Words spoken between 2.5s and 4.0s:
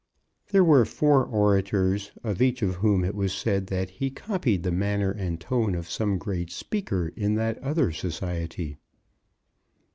of whom it was said that